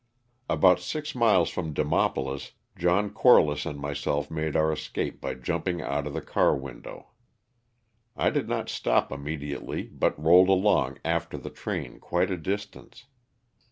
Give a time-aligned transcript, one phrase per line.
[0.49, 6.07] About six miles from Demopolis, John Corliss and myself made our escape by jumping out
[6.07, 7.09] of the car window.
[8.17, 13.05] I did not stop immediately but rolled along after the train quite a distance.